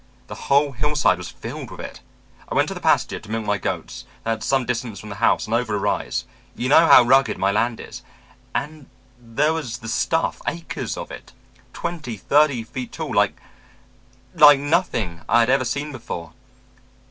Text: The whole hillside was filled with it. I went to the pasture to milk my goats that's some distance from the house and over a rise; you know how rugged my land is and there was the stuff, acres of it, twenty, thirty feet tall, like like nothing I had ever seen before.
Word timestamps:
The 0.25 0.33
whole 0.49 0.71
hillside 0.71 1.19
was 1.19 1.29
filled 1.29 1.69
with 1.69 1.79
it. 1.79 1.99
I 2.49 2.55
went 2.55 2.67
to 2.69 2.73
the 2.73 2.79
pasture 2.79 3.19
to 3.19 3.29
milk 3.29 3.45
my 3.45 3.59
goats 3.59 4.03
that's 4.23 4.47
some 4.47 4.65
distance 4.65 4.99
from 4.99 5.09
the 5.09 5.17
house 5.21 5.45
and 5.45 5.53
over 5.53 5.75
a 5.75 5.77
rise; 5.77 6.25
you 6.55 6.69
know 6.69 6.87
how 6.87 7.03
rugged 7.03 7.37
my 7.37 7.51
land 7.51 7.79
is 7.79 8.01
and 8.55 8.89
there 9.19 9.53
was 9.53 9.77
the 9.77 9.87
stuff, 9.87 10.41
acres 10.47 10.97
of 10.97 11.11
it, 11.11 11.33
twenty, 11.71 12.17
thirty 12.17 12.63
feet 12.63 12.93
tall, 12.93 13.13
like 13.13 13.39
like 14.33 14.57
nothing 14.59 15.21
I 15.29 15.41
had 15.41 15.51
ever 15.51 15.65
seen 15.65 15.91
before. 15.91 16.33